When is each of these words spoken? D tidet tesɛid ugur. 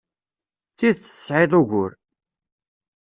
D 0.71 0.75
tidet 0.77 1.03
tesɛid 1.05 1.51
ugur. 1.59 1.91